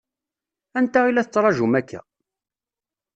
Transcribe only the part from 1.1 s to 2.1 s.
la tettṛaǧum akka?